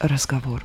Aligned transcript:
разговор. 0.00 0.64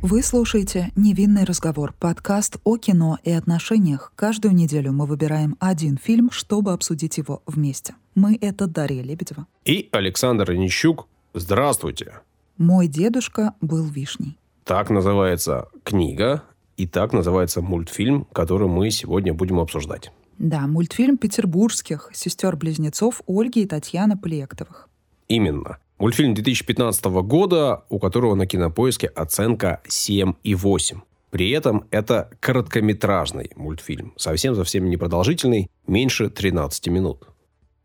Вы 0.00 0.22
слушаете 0.22 0.90
«Невинный 0.94 1.44
разговор»— 1.44 1.92
подкаст 1.98 2.58
о 2.64 2.76
кино 2.76 3.18
и 3.24 3.32
отношениях. 3.32 4.12
Каждую 4.14 4.54
неделю 4.54 4.92
мы 4.92 5.06
выбираем 5.06 5.56
один 5.58 5.98
фильм, 5.98 6.30
чтобы 6.30 6.72
обсудить 6.72 7.18
его 7.18 7.42
вместе. 7.46 7.94
Мы— 8.14 8.38
это 8.40 8.66
Дарья 8.66 9.02
Лебедева. 9.02 9.46
И 9.64 9.88
Александр 9.90 10.52
Онищук. 10.52 11.08
Здравствуйте. 11.34 12.20
Мой 12.58 12.86
дедушка 12.86 13.54
был 13.60 13.84
вишней. 13.84 14.38
Так 14.64 14.90
называется 14.90 15.68
книга 15.82 16.44
и 16.76 16.86
так 16.86 17.12
называется 17.12 17.60
мультфильм, 17.60 18.26
который 18.32 18.68
мы 18.68 18.90
сегодня 18.90 19.34
будем 19.34 19.58
обсуждать. 19.58 20.12
Да, 20.38 20.68
мультфильм 20.68 21.18
петербургских 21.18 22.10
сестер-близнецов 22.14 23.22
Ольги 23.26 23.62
и 23.62 23.66
Татьяны 23.66 24.16
Плектовых. 24.16 24.88
Именно. 25.26 25.78
Мультфильм 25.98 26.32
2015 26.34 27.04
года, 27.06 27.82
у 27.88 27.98
которого 27.98 28.36
на 28.36 28.46
кинопоиске 28.46 29.08
оценка 29.08 29.80
7,8. 29.88 31.00
При 31.30 31.50
этом 31.50 31.86
это 31.90 32.30
короткометражный 32.38 33.50
мультфильм, 33.56 34.14
совсем-совсем 34.16 34.88
непродолжительный, 34.88 35.70
меньше 35.88 36.30
13 36.30 36.86
минут. 36.88 37.26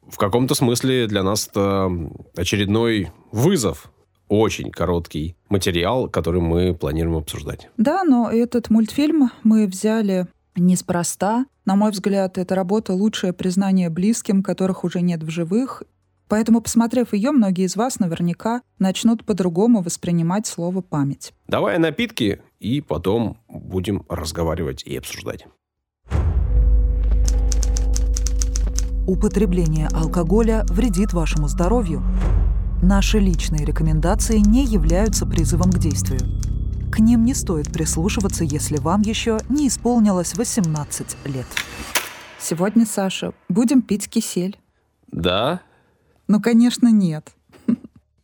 В 0.07 0.18
каком-то 0.18 0.54
смысле 0.54 1.07
для 1.07 1.23
нас 1.23 1.48
это 1.48 1.91
очередной 2.38 3.12
вызов, 3.31 3.91
очень 4.27 4.70
короткий 4.70 5.35
материал, 5.49 6.07
который 6.07 6.41
мы 6.41 6.76
планируем 6.76 7.18
обсуждать. 7.18 7.70
Да, 7.77 8.04
но 8.04 8.30
этот 8.30 8.70
мультфильм 8.70 9.32
мы 9.43 9.66
взяли 9.66 10.27
неспроста. 10.55 11.45
На 11.66 11.76
мой 11.76 11.91
взгляд, 11.91 12.38
эта 12.38 12.54
работа 12.54 12.93
лучшее 12.93 13.34
признание 13.34 13.90
близким, 13.90 14.43
которых 14.43 14.84
уже 14.84 15.01
нет 15.01 15.23
в 15.23 15.29
живых, 15.29 15.82
Поэтому, 16.27 16.62
посмотрев 16.62 17.13
ее, 17.13 17.32
многие 17.32 17.66
из 17.66 17.76
вас 17.76 17.99
наверняка 17.99 18.62
начнут 18.79 19.26
по-другому 19.26 19.82
воспринимать 19.82 20.48
слово 20.48 20.82
«память». 20.82 21.34
Давай 21.48 21.77
напитки, 21.77 22.41
и 22.60 22.82
потом 22.82 23.38
будем 23.48 24.05
разговаривать 24.10 24.84
и 24.84 24.96
обсуждать. 24.96 25.46
Употребление 29.05 29.90
алкоголя 29.94 30.63
вредит 30.70 31.12
вашему 31.12 31.49
здоровью. 31.49 32.01
Наши 32.82 33.20
личные 33.20 33.66
рекомендации 33.66 34.38
не 34.38 34.63
являются 34.66 35.26
призывом 35.26 35.71
к 35.71 35.77
действию. 35.77 36.21
К 36.90 36.99
ним 36.99 37.26
не 37.26 37.34
стоит 37.34 37.71
прислушиваться, 37.71 38.46
если 38.46 38.77
вам 38.77 39.01
еще 39.01 39.40
не 39.49 39.68
исполнилось 39.68 40.35
18 40.35 41.18
лет. 41.26 41.48
Сегодня, 42.40 42.85
Саша, 42.85 43.34
будем 43.49 43.82
пить 43.82 44.10
кисель. 44.10 44.57
Да, 45.12 45.62
ну, 46.34 46.41
конечно, 46.41 46.87
нет. 46.91 47.31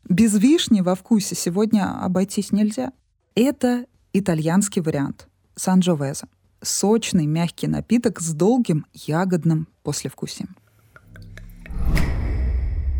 Без 0.09 0.35
вишни 0.35 0.81
во 0.81 0.95
вкусе 0.95 1.35
сегодня 1.35 2.03
обойтись 2.03 2.51
нельзя. 2.51 2.91
Это 3.35 3.85
итальянский 4.13 4.81
вариант 4.81 5.27
санджовеза. 5.53 6.27
Сочный, 6.59 7.27
мягкий 7.27 7.67
напиток 7.67 8.19
с 8.19 8.33
долгим 8.33 8.87
ягодным 8.93 9.67
послевкусием. 9.83 10.55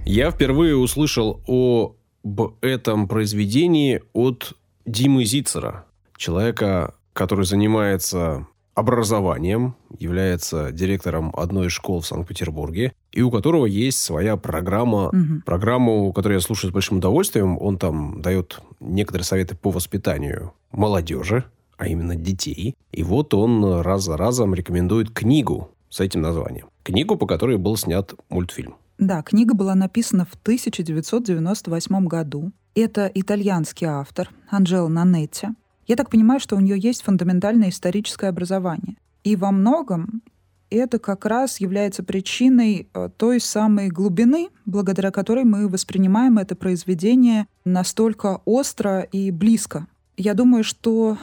Я 0.05 0.29
впервые 0.29 0.77
услышал 0.77 1.41
об 1.47 2.53
этом 2.61 3.07
произведении 3.07 4.03
от 4.13 4.53
Димы 4.85 5.25
Зицера, 5.25 5.85
человека, 6.17 6.93
который 7.13 7.45
занимается 7.45 8.45
образованием, 8.79 9.75
является 9.97 10.71
директором 10.71 11.33
одной 11.35 11.67
из 11.67 11.73
школ 11.73 12.01
в 12.01 12.07
Санкт-Петербурге, 12.07 12.93
и 13.11 13.21
у 13.21 13.29
которого 13.29 13.65
есть 13.65 14.01
своя 14.01 14.37
программа, 14.37 15.09
угу. 15.09 15.41
программу, 15.45 16.11
которую 16.13 16.37
я 16.37 16.41
слушаю 16.41 16.71
с 16.71 16.73
большим 16.73 16.97
удовольствием. 16.97 17.57
Он 17.61 17.77
там 17.77 18.21
дает 18.21 18.59
некоторые 18.79 19.25
советы 19.25 19.55
по 19.55 19.69
воспитанию 19.69 20.53
молодежи, 20.71 21.43
а 21.77 21.87
именно 21.87 22.15
детей. 22.15 22.75
И 22.91 23.03
вот 23.03 23.33
он 23.33 23.81
раз 23.81 24.03
за 24.03 24.17
разом 24.17 24.53
рекомендует 24.55 25.11
книгу 25.11 25.71
с 25.89 25.99
этим 25.99 26.21
названием. 26.21 26.67
Книгу, 26.83 27.17
по 27.17 27.27
которой 27.27 27.57
был 27.57 27.77
снят 27.77 28.13
мультфильм. 28.29 28.75
Да, 28.97 29.21
книга 29.21 29.53
была 29.53 29.75
написана 29.75 30.25
в 30.25 30.33
1998 30.35 32.05
году. 32.05 32.51
Это 32.75 33.09
итальянский 33.13 33.87
автор 33.87 34.29
Анджело 34.49 34.89
Нанетти. 34.89 35.47
Я 35.89 35.95
так 35.95 36.11
понимаю, 36.11 36.39
что 36.39 36.55
у 36.55 36.59
нее 36.59 36.77
есть 36.77 37.01
фундаментальное 37.01 37.69
историческое 37.69 38.27
образование. 38.27 38.95
И 39.23 39.35
во 39.35 39.51
многом 39.51 40.21
это 40.69 40.99
как 40.99 41.25
раз 41.25 41.59
является 41.59 42.03
причиной 42.03 42.87
э, 42.93 43.09
той 43.17 43.39
самой 43.39 43.89
глубины, 43.89 44.49
благодаря 44.67 45.09
которой 45.09 45.45
мы 45.45 45.67
воспринимаем 45.67 46.37
это 46.37 46.55
произведение 46.55 47.47
настолько 47.65 48.39
остро 48.45 49.01
и 49.01 49.31
близко. 49.31 49.87
Я 50.15 50.35
думаю, 50.35 50.63
что 50.63 51.17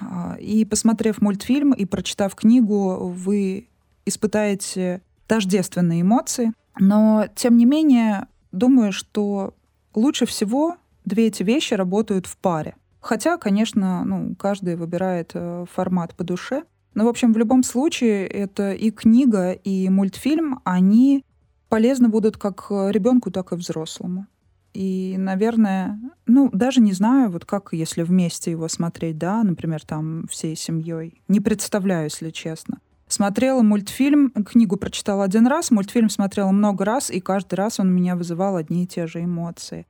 а, 0.00 0.36
и 0.40 0.64
посмотрев 0.64 1.20
мультфильм, 1.20 1.72
и 1.72 1.84
прочитав 1.84 2.34
книгу, 2.34 3.12
вы 3.14 3.68
испытаете 4.06 5.02
тождественные 5.26 6.00
эмоции. 6.00 6.54
Но, 6.78 7.26
тем 7.34 7.58
не 7.58 7.66
менее, 7.66 8.28
думаю, 8.50 8.92
что 8.92 9.52
лучше 9.94 10.24
всего 10.24 10.76
две 11.04 11.26
эти 11.26 11.42
вещи 11.42 11.74
работают 11.74 12.26
в 12.26 12.38
паре. 12.38 12.76
Хотя, 13.00 13.38
конечно, 13.38 14.04
ну, 14.04 14.34
каждый 14.36 14.76
выбирает 14.76 15.32
э, 15.34 15.64
формат 15.72 16.14
по 16.14 16.24
душе. 16.24 16.64
Но, 16.94 17.04
в 17.04 17.08
общем, 17.08 17.32
в 17.32 17.38
любом 17.38 17.62
случае, 17.62 18.26
это 18.26 18.72
и 18.72 18.90
книга, 18.90 19.52
и 19.52 19.88
мультфильм, 19.88 20.60
они 20.64 21.24
полезны 21.68 22.08
будут 22.08 22.36
как 22.36 22.66
ребенку, 22.70 23.30
так 23.30 23.52
и 23.52 23.56
взрослому. 23.56 24.26
И, 24.72 25.16
наверное, 25.18 25.98
ну, 26.26 26.50
даже 26.52 26.80
не 26.80 26.92
знаю, 26.92 27.30
вот 27.30 27.44
как, 27.44 27.70
если 27.72 28.02
вместе 28.02 28.52
его 28.52 28.68
смотреть, 28.68 29.18
да, 29.18 29.42
например, 29.42 29.84
там 29.84 30.26
всей 30.28 30.54
семьей. 30.56 31.22
Не 31.28 31.40
представляю, 31.40 32.04
если 32.04 32.30
честно. 32.30 32.78
Смотрела 33.08 33.62
мультфильм, 33.62 34.30
книгу 34.30 34.76
прочитала 34.76 35.24
один 35.24 35.48
раз, 35.48 35.72
мультфильм 35.72 36.08
смотрела 36.08 36.52
много 36.52 36.84
раз, 36.84 37.10
и 37.10 37.18
каждый 37.20 37.54
раз 37.54 37.80
он 37.80 37.92
меня 37.92 38.14
вызывал 38.14 38.56
одни 38.56 38.84
и 38.84 38.86
те 38.86 39.08
же 39.08 39.24
эмоции. 39.24 39.86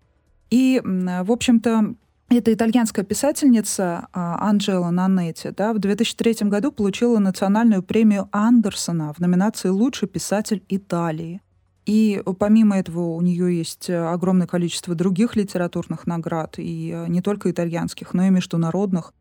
И, 0.48 0.80
в 0.82 1.30
общем-то, 1.30 1.94
это 2.36 2.54
итальянская 2.54 3.04
писательница 3.04 4.06
а, 4.12 4.48
Анджела 4.48 4.90
Нанетти. 4.90 5.50
Да, 5.50 5.72
в 5.72 5.80
2003 5.80 6.48
году 6.48 6.70
получила 6.70 7.18
национальную 7.18 7.82
премию 7.82 8.28
Андерсона 8.30 9.12
в 9.12 9.18
номинации 9.18 9.68
«Лучший 9.68 10.06
писатель 10.06 10.62
Италии». 10.68 11.42
И 11.86 12.22
помимо 12.38 12.78
этого 12.78 13.16
у 13.16 13.20
нее 13.20 13.58
есть 13.58 13.90
огромное 13.90 14.46
количество 14.46 14.94
других 14.94 15.34
литературных 15.34 16.06
наград, 16.06 16.54
и 16.58 16.92
э, 16.94 17.08
не 17.08 17.20
только 17.20 17.50
итальянских, 17.50 18.14
но 18.14 18.26
и 18.26 18.30
международных. 18.30 19.12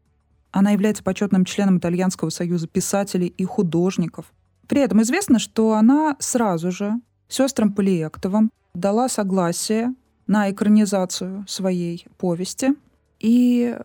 Она 0.52 0.72
является 0.72 1.04
почетным 1.04 1.46
членом 1.46 1.80
Итальянского 1.80 2.30
союза 2.30 2.68
писателей 2.68 3.28
и 3.28 3.44
художников. 3.44 4.32
При 4.68 4.82
этом 4.82 5.02
известно, 5.02 5.40
что 5.40 5.74
она 5.74 6.16
сразу 6.20 6.72
же 6.72 7.02
сестрам 7.28 7.74
Полиектовым 7.74 8.52
дала 8.76 9.10
согласие 9.10 9.96
на 10.28 10.52
экранизацию 10.52 11.46
своей 11.48 12.06
повести 12.20 12.76
и 13.20 13.78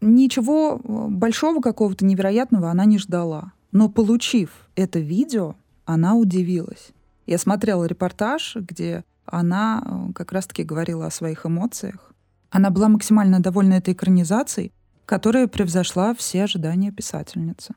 ничего 0.00 0.80
э, 0.82 1.06
большого 1.08 1.60
какого-то 1.60 2.04
невероятного 2.04 2.70
она 2.70 2.84
не 2.84 2.98
ждала. 2.98 3.52
Но 3.70 3.88
получив 3.88 4.68
это 4.76 4.98
видео, 4.98 5.54
она 5.84 6.14
удивилась. 6.14 6.90
Я 7.26 7.38
смотрела 7.38 7.84
репортаж, 7.84 8.56
где 8.56 9.04
она 9.24 9.82
э, 9.84 10.12
как 10.14 10.32
раз-таки 10.32 10.64
говорила 10.64 11.06
о 11.06 11.10
своих 11.10 11.46
эмоциях. 11.46 12.12
Она 12.50 12.70
была 12.70 12.88
максимально 12.88 13.40
довольна 13.40 13.74
этой 13.74 13.94
экранизацией, 13.94 14.72
которая 15.06 15.46
превзошла 15.46 16.14
все 16.14 16.44
ожидания 16.44 16.92
писательницы. 16.92 17.74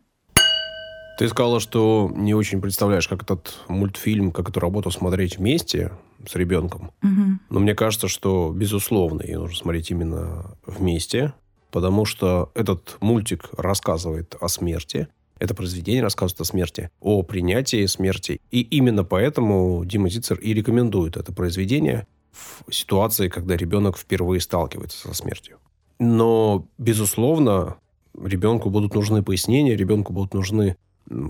Ты 1.18 1.30
сказала, 1.30 1.62
что 1.62 2.12
не 2.14 2.34
очень 2.34 2.60
представляешь, 2.60 3.08
как 3.08 3.24
этот 3.24 3.58
мультфильм, 3.70 4.34
как 4.34 4.50
эту 4.50 4.60
работу 4.60 4.92
смотреть 4.92 5.38
вместе 5.38 5.92
с 6.28 6.36
ребенком. 6.36 6.92
Угу. 7.04 7.40
Но 7.50 7.60
мне 7.60 7.76
кажется, 7.76 8.08
что, 8.08 8.52
безусловно, 8.56 9.22
ее 9.22 9.40
нужно 9.40 9.56
смотреть 9.56 9.92
именно 9.92 10.58
вместе, 10.66 11.34
потому 11.72 12.06
что 12.06 12.52
этот 12.56 12.98
мультик 13.02 13.50
рассказывает 13.58 14.36
о 14.40 14.48
смерти, 14.48 15.08
это 15.40 15.54
произведение 15.54 16.02
рассказывает 16.02 16.42
о 16.42 16.46
смерти, 16.46 16.90
о 17.02 17.24
принятии 17.24 17.86
смерти. 17.88 18.40
И 18.52 18.62
именно 18.62 19.04
поэтому 19.04 19.84
Дима 19.86 20.10
Зицер 20.10 20.40
и 20.40 20.54
рекомендует 20.54 21.18
это 21.18 21.34
произведение 21.34 22.08
в 22.32 22.72
ситуации, 22.74 23.28
когда 23.28 23.58
ребенок 23.58 23.98
впервые 23.98 24.42
сталкивается 24.42 25.08
со 25.08 25.14
смертью. 25.14 25.58
Но, 26.00 26.68
безусловно, 26.78 27.78
ребенку 28.22 28.70
будут 28.70 28.96
нужны 28.96 29.24
пояснения, 29.24 29.76
ребенку 29.76 30.14
будут 30.14 30.34
нужны 30.34 30.78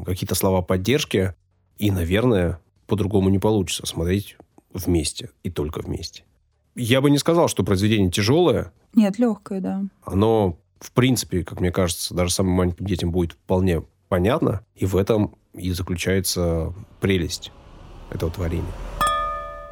какие-то 0.05 0.35
слова 0.35 0.61
поддержки. 0.61 1.33
И, 1.77 1.91
наверное, 1.91 2.59
по-другому 2.87 3.29
не 3.29 3.39
получится 3.39 3.85
смотреть 3.85 4.37
вместе 4.77 5.31
и 5.43 5.49
только 5.49 5.81
вместе. 5.81 6.23
Я 6.75 7.01
бы 7.01 7.09
не 7.09 7.17
сказал, 7.17 7.47
что 7.47 7.63
произведение 7.63 8.11
тяжелое. 8.11 8.71
Нет, 8.93 9.17
легкое, 9.17 9.61
да. 9.61 9.83
Оно, 10.03 10.57
в 10.79 10.91
принципе, 10.91 11.43
как 11.43 11.61
мне 11.61 11.71
кажется, 11.71 12.13
даже 12.13 12.33
самым 12.33 12.53
маленьким 12.53 12.85
детям 12.85 13.11
будет 13.11 13.33
вполне 13.33 13.83
понятно. 14.09 14.61
И 14.75 14.85
в 14.85 14.95
этом 14.97 15.35
и 15.53 15.71
заключается 15.71 16.73
прелесть 16.99 17.51
этого 18.11 18.31
творения. 18.31 18.71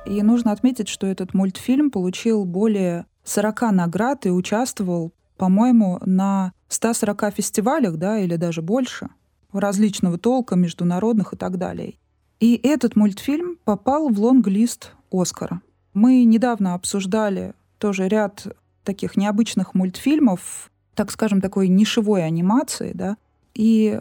И 0.06 0.22
нужно 0.22 0.52
отметить, 0.52 0.88
что 0.88 1.08
этот 1.08 1.34
мультфильм 1.34 1.92
получил 1.92 2.46
более 2.46 3.06
40 3.24 3.72
наград 3.72 4.26
и 4.26 4.32
участвовал, 4.32 5.14
по-моему, 5.38 6.00
на 6.06 6.54
140 6.68 7.34
фестивалях, 7.34 7.98
да, 7.98 8.20
или 8.20 8.36
даже 8.36 8.62
больше, 8.62 9.10
различного 9.52 10.18
толка, 10.18 10.56
международных 10.56 11.34
и 11.34 11.38
так 11.38 11.58
далее. 11.58 11.96
И 12.44 12.60
этот 12.62 12.98
мультфильм 12.98 13.58
попал 13.64 14.10
в 14.10 14.20
лонг-лист 14.20 14.92
Оскара. 15.10 15.62
Мы 15.94 16.26
недавно 16.26 16.74
обсуждали 16.74 17.54
тоже 17.78 18.10
ряд 18.10 18.46
таких 18.84 19.16
необычных 19.16 19.74
мультфильмов, 19.74 20.70
так 20.94 21.10
скажем, 21.10 21.40
такой 21.40 21.70
нишевой 21.70 22.26
анимации, 22.26 22.92
да, 22.94 23.16
и 23.54 23.98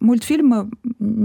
мультфильмы 0.00 0.68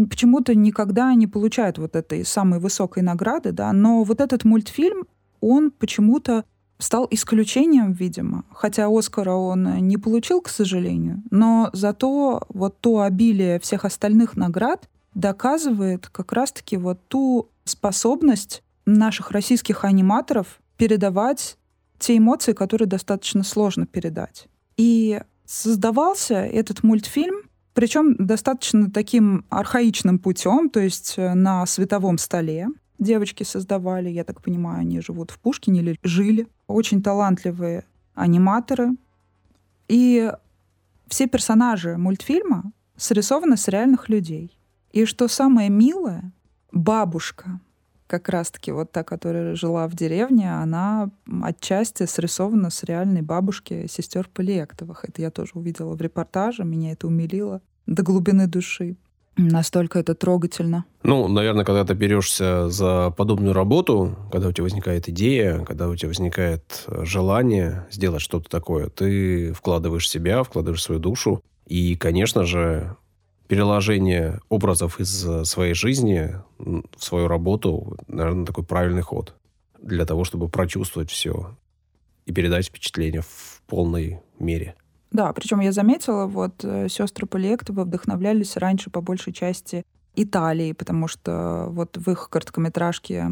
почему-то 0.08 0.54
никогда 0.54 1.16
не 1.16 1.26
получают 1.26 1.80
вот 1.80 1.96
этой 1.96 2.24
самой 2.24 2.60
высокой 2.60 3.02
награды, 3.02 3.52
да, 3.52 3.74
но 3.74 4.04
вот 4.04 4.22
этот 4.22 4.44
мультфильм, 4.44 5.08
он 5.42 5.72
почему-то 5.72 6.46
стал 6.78 7.08
исключением, 7.10 7.92
видимо. 7.94 8.44
Хотя 8.52 8.88
Оскара 8.88 9.34
он 9.34 9.88
не 9.88 9.98
получил, 9.98 10.42
к 10.42 10.50
сожалению, 10.50 11.24
но 11.32 11.72
зато 11.74 12.44
вот 12.50 12.80
то 12.82 13.00
обилие 13.00 13.60
всех 13.60 13.84
остальных 13.84 14.38
наград 14.38 14.88
доказывает 15.16 16.08
как 16.10 16.32
раз-таки 16.34 16.78
вот 16.78 17.00
ту 17.08 17.50
способность 17.64 18.62
наших 18.86 19.32
российских 19.32 19.84
аниматоров 19.84 20.60
передавать 20.78 21.58
те 21.98 22.18
эмоции, 22.18 22.54
которые 22.54 22.88
достаточно 22.88 23.44
сложно 23.44 23.88
передать. 23.88 24.48
И 24.78 25.22
создавался 25.46 26.36
этот 26.36 26.84
мультфильм, 26.84 27.50
причем 27.74 28.16
достаточно 28.16 28.92
таким 28.92 29.46
архаичным 29.50 30.20
путем, 30.20 30.70
то 30.70 30.80
есть 30.80 31.16
э, 31.18 31.34
на 31.34 31.66
световом 31.66 32.18
столе 32.18 32.68
девочки 33.00 33.44
создавали, 33.44 34.10
я 34.10 34.24
так 34.24 34.42
понимаю, 34.42 34.80
они 34.80 35.02
живут 35.02 35.32
в 35.32 35.40
Пушкине 35.40 35.82
или 35.82 36.00
жили. 36.04 36.48
Очень 36.68 37.04
талантливые 37.04 37.86
аниматоры. 38.14 38.92
И 39.88 40.32
все 41.08 41.28
персонажи 41.28 41.98
мультфильма 41.98 42.72
срисованы 42.96 43.58
с 43.58 43.68
реальных 43.68 44.10
людей. 44.10 44.58
И 44.96 45.04
что 45.04 45.28
самое 45.28 45.70
милое, 45.70 46.32
бабушка 46.72 47.60
как 48.08 48.30
раз-таки 48.30 48.72
вот 48.72 48.94
та, 48.94 49.04
которая 49.04 49.54
жила 49.54 49.90
в 49.90 49.94
деревне, 49.94 50.56
она 50.56 51.10
отчасти 51.44 52.06
срисована 52.06 52.70
с 52.70 52.82
реальной 52.86 53.22
бабушки 53.22 53.88
сестер 53.90 54.30
Полиектовых. 54.34 55.04
Это 55.04 55.22
я 55.22 55.32
тоже 55.32 55.52
увидела 55.56 55.96
в 55.96 56.02
репортаже, 56.02 56.64
меня 56.64 56.94
это 56.94 57.08
умилило 57.08 57.62
до 57.86 58.04
глубины 58.04 58.48
души. 58.48 58.96
Настолько 59.36 60.00
это 60.00 60.16
трогательно. 60.16 60.86
Ну, 61.04 61.28
наверное, 61.28 61.66
когда 61.66 61.84
ты 61.84 61.94
берешься 61.94 62.70
за 62.70 63.14
подобную 63.18 63.52
работу, 63.52 64.16
когда 64.32 64.48
у 64.48 64.54
тебя 64.54 64.64
возникает 64.64 65.10
идея, 65.10 65.60
когда 65.66 65.90
у 65.90 65.96
тебя 65.98 66.08
возникает 66.08 66.86
желание 66.88 67.86
сделать 67.92 68.22
что-то 68.22 68.50
такое, 68.50 68.88
ты 68.88 69.52
вкладываешь 69.52 70.10
себя, 70.10 70.42
вкладываешь 70.44 70.84
свою 70.84 71.02
душу. 71.02 71.44
И, 71.66 71.98
конечно 71.98 72.46
же, 72.46 72.96
переложение 73.48 74.40
образов 74.50 75.00
из 75.00 75.26
э, 75.26 75.46
своей 75.46 75.74
жизни 75.74 76.36
в 76.58 77.04
свою 77.04 77.28
работу, 77.28 77.98
наверное, 78.08 78.46
такой 78.46 78.64
правильный 78.64 79.02
ход 79.02 79.36
для 79.82 80.06
того, 80.06 80.24
чтобы 80.24 80.50
прочувствовать 80.50 81.12
все 81.12 81.56
и 82.26 82.34
передать 82.34 82.68
впечатление 82.68 83.22
в 83.22 83.62
полной 83.68 84.22
мере. 84.40 84.76
Да, 85.12 85.32
причем 85.32 85.60
я 85.60 85.72
заметила, 85.72 86.26
вот 86.26 86.64
э, 86.64 86.90
сестры 86.90 87.28
Полиектовы 87.28 87.84
вдохновлялись 87.84 88.58
раньше 88.58 88.90
по 88.90 89.02
большей 89.02 89.32
части 89.32 89.86
Италией, 90.16 90.74
потому 90.74 91.08
что 91.08 91.68
вот 91.70 91.98
в 91.98 92.10
их 92.10 92.30
короткометражке 92.30 93.26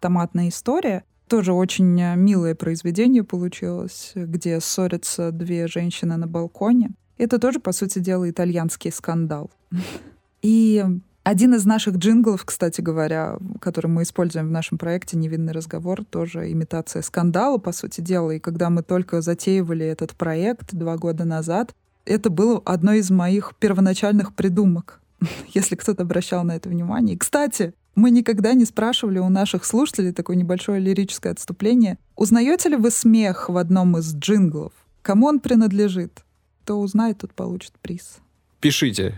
«Томатная 0.00 0.48
история» 0.48 1.04
тоже 1.28 1.52
очень 1.52 2.00
э, 2.00 2.16
милое 2.16 2.54
произведение 2.54 3.22
получилось, 3.22 4.12
где 4.14 4.58
ссорятся 4.60 5.30
две 5.30 5.68
женщины 5.68 6.16
на 6.16 6.26
балконе. 6.26 6.90
Это 7.20 7.38
тоже, 7.38 7.60
по 7.60 7.72
сути 7.72 7.98
дела, 7.98 8.30
итальянский 8.30 8.90
скандал. 8.90 9.50
И 10.42 10.82
один 11.22 11.54
из 11.54 11.66
наших 11.66 11.96
джинглов, 11.96 12.46
кстати 12.46 12.80
говоря, 12.80 13.36
который 13.60 13.88
мы 13.88 14.04
используем 14.04 14.48
в 14.48 14.50
нашем 14.50 14.78
проекте 14.78 15.18
«Невинный 15.18 15.52
разговор», 15.52 16.02
тоже 16.02 16.50
имитация 16.50 17.02
скандала, 17.02 17.58
по 17.58 17.72
сути 17.72 18.00
дела. 18.00 18.30
И 18.30 18.38
когда 18.38 18.70
мы 18.70 18.82
только 18.82 19.20
затеивали 19.20 19.84
этот 19.84 20.12
проект 20.12 20.74
два 20.74 20.96
года 20.96 21.26
назад, 21.26 21.74
это 22.06 22.30
было 22.30 22.62
одно 22.64 22.94
из 22.94 23.10
моих 23.10 23.52
первоначальных 23.58 24.34
придумок, 24.34 25.02
если 25.48 25.76
кто-то 25.76 26.04
обращал 26.04 26.42
на 26.42 26.56
это 26.56 26.70
внимание. 26.70 27.18
Кстати, 27.18 27.74
мы 27.94 28.10
никогда 28.10 28.54
не 28.54 28.64
спрашивали 28.64 29.18
у 29.18 29.28
наших 29.28 29.66
слушателей 29.66 30.14
такое 30.14 30.36
небольшое 30.36 30.80
лирическое 30.80 31.34
отступление. 31.34 31.98
Узнаете 32.16 32.70
ли 32.70 32.76
вы 32.76 32.90
смех 32.90 33.50
в 33.50 33.58
одном 33.58 33.98
из 33.98 34.14
джинглов? 34.14 34.72
Кому 35.02 35.26
он 35.26 35.38
принадлежит? 35.40 36.24
Кто 36.70 36.78
узнает, 36.78 37.18
тот 37.18 37.34
получит 37.34 37.72
приз. 37.82 38.18
Пишите. 38.60 39.16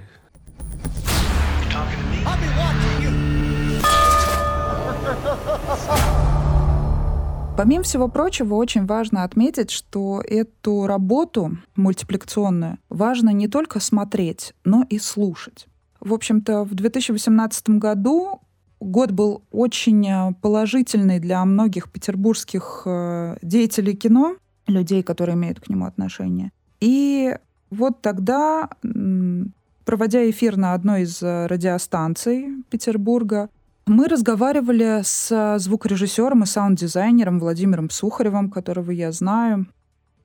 Помимо 7.58 7.82
всего 7.82 8.08
прочего, 8.08 8.54
очень 8.54 8.86
важно 8.86 9.24
отметить, 9.24 9.70
что 9.70 10.22
эту 10.26 10.86
работу 10.86 11.58
мультипликационную 11.76 12.78
важно 12.88 13.28
не 13.34 13.48
только 13.48 13.80
смотреть, 13.80 14.54
но 14.64 14.86
и 14.88 14.98
слушать. 14.98 15.66
В 16.00 16.14
общем-то, 16.14 16.64
в 16.64 16.72
2018 16.74 17.68
году 17.68 18.40
год 18.80 19.10
был 19.10 19.42
очень 19.50 20.34
положительный 20.40 21.18
для 21.18 21.44
многих 21.44 21.92
петербургских 21.92 22.84
э, 22.86 23.36
деятелей 23.42 23.94
кино, 23.94 24.36
людей, 24.66 25.02
которые 25.02 25.34
имеют 25.34 25.60
к 25.60 25.68
нему 25.68 25.84
отношение. 25.84 26.50
И 26.82 27.36
вот 27.70 28.02
тогда, 28.02 28.68
проводя 29.84 30.28
эфир 30.28 30.56
на 30.56 30.74
одной 30.74 31.02
из 31.02 31.22
э, 31.22 31.46
радиостанций 31.46 32.48
Петербурга, 32.70 33.50
мы 33.86 34.08
разговаривали 34.08 35.02
с 35.04 35.58
звукорежиссером 35.60 36.42
и 36.42 36.46
саунд-дизайнером 36.46 37.38
Владимиром 37.38 37.88
Сухаревым, 37.88 38.50
которого 38.50 38.90
я 38.90 39.12
знаю. 39.12 39.66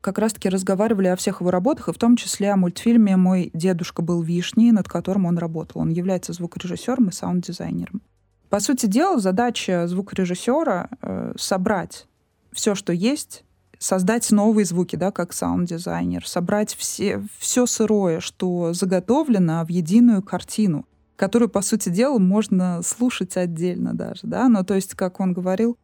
Как 0.02 0.18
раз-таки 0.18 0.50
разговаривали 0.50 1.10
о 1.10 1.16
всех 1.16 1.42
его 1.42 1.52
работах, 1.52 1.90
и 1.90 1.94
в 1.94 2.00
том 2.00 2.16
числе 2.16 2.50
о 2.50 2.58
мультфильме 2.58 3.18
«Мой 3.18 3.52
дедушка 3.54 4.02
был 4.02 4.24
вишней», 4.24 4.72
над 4.72 4.88
которым 4.88 5.28
он 5.28 5.38
работал. 5.38 5.82
Он 5.82 5.90
является 5.90 6.34
звукорежиссером 6.34 7.10
и 7.10 7.12
саунд-дизайнером. 7.12 8.02
По 8.50 8.60
сути 8.60 8.88
дела, 8.88 9.20
задача 9.20 9.86
звукорежиссера 9.88 10.90
э, 11.04 11.34
собрать 11.38 12.08
все, 12.52 12.74
что 12.74 12.94
есть 12.94 13.44
создать 13.80 14.32
новые 14.32 14.66
звуки, 14.66 14.96
да, 14.96 15.12
как 15.12 15.34
саунд-дизайнер, 15.34 16.28
собрать 16.28 16.76
все, 16.76 17.24
все 17.38 17.66
сырое, 17.66 18.20
что 18.20 18.74
заготовлено 18.74 19.64
в 19.66 19.70
единую 19.70 20.22
картину, 20.22 20.86
которую, 21.16 21.50
по 21.50 21.62
сути 21.62 21.90
дела, 21.90 22.20
можно 22.20 22.82
слушать 22.84 23.38
отдельно 23.38 23.94
даже, 23.94 24.22
да, 24.24 24.50
но 24.50 24.64
то 24.64 24.76
есть, 24.76 24.94
как 24.96 25.20
он 25.20 25.34
говорил, 25.34 25.78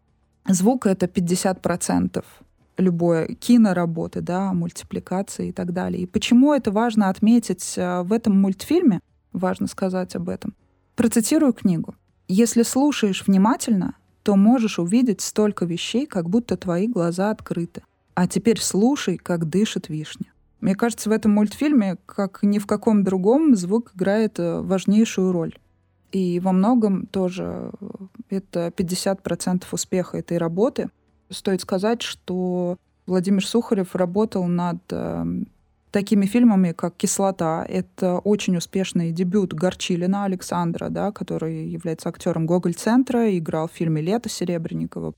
звук— 0.47 0.85
это 0.87 1.05
50% 1.05 2.23
любой 2.77 3.35
киноработы, 3.35 4.21
да, 4.21 4.53
мультипликации 4.53 5.49
и 5.49 5.51
так 5.51 5.73
далее. 5.73 6.03
И 6.03 6.05
почему 6.05 6.53
это 6.53 6.71
важно 6.71 7.09
отметить 7.09 7.75
э, 7.77 8.01
в 8.01 8.11
этом 8.11 8.39
мультфильме, 8.39 8.99
важно 9.31 9.67
сказать 9.67 10.15
об 10.15 10.29
этом. 10.29 10.55
Процитирую 10.95 11.53
книгу. 11.53 11.95
«Если 12.27 12.63
слушаешь 12.63 13.25
внимательно, 13.27 13.95
то 14.23 14.35
можешь 14.35 14.79
увидеть 14.79 15.21
столько 15.21 15.65
вещей, 15.65 16.05
как 16.05 16.29
будто 16.29 16.57
твои 16.57 16.87
глаза 16.87 17.29
открыты. 17.29 17.83
А 18.15 18.27
теперь 18.27 18.59
слушай, 18.59 19.17
как 19.17 19.49
дышит 19.49 19.89
вишня. 19.89 20.33
Мне 20.61 20.75
кажется, 20.75 21.09
в 21.09 21.13
этом 21.13 21.31
мультфильме, 21.33 21.97
как 22.05 22.39
ни 22.41 22.57
в 22.57 22.65
каком 22.65 23.03
другом, 23.03 23.55
звук 23.55 23.91
играет 23.95 24.39
э, 24.39 24.61
важнейшую 24.61 25.33
роль. 25.33 25.57
И 26.13 26.39
во 26.39 26.53
многом 26.53 27.05
тоже 27.07 27.71
э, 27.81 27.87
это 28.29 28.67
50% 28.67 29.63
успеха 29.71 30.17
этой 30.17 30.37
работы. 30.37 30.89
Стоит 31.29 31.61
сказать, 31.61 32.01
что 32.01 32.77
Владимир 33.05 33.45
Сухарев 33.45 33.93
работал 33.93 34.45
над 34.45 34.77
э, 34.91 35.25
такими 35.93 36.25
фильмами, 36.25 36.73
как 36.73 36.97
«Кислота». 36.97 37.63
Это 37.69 38.17
очень 38.17 38.57
успешный 38.57 39.11
дебют 39.11 39.53
Горчилина 39.53 40.25
Александра, 40.25 40.89
да, 40.89 41.11
который 41.11 41.67
является 41.67 42.09
актером 42.09 42.47
Гоголь-центра, 42.47 43.37
играл 43.37 43.69
в 43.69 43.71
фильме 43.71 44.01
«Лето» 44.01 44.27
Серебренникова. 44.27 45.13